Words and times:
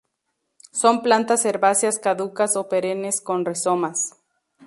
Son 0.71 1.03
plantas 1.03 1.45
herbáceas 1.45 1.99
caducas 1.99 2.55
o 2.55 2.67
perennes 2.67 3.21
con 3.21 3.45
rizomas. 3.45 4.15